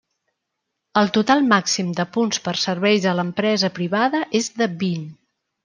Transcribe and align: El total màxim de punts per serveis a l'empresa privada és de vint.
El 1.01 1.11
total 1.17 1.45
màxim 1.51 1.91
de 1.99 2.05
punts 2.17 2.41
per 2.47 2.55
serveis 2.63 3.07
a 3.13 3.15
l'empresa 3.21 3.73
privada 3.79 4.25
és 4.43 4.51
de 4.59 4.73
vint. 4.85 5.09